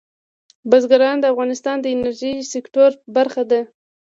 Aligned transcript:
بزګان 0.69 1.17
د 1.19 1.25
افغانستان 1.33 1.77
د 1.81 1.85
انرژۍ 1.95 2.33
سکتور 2.53 2.89
برخه 3.15 3.43
ده. 3.51 3.61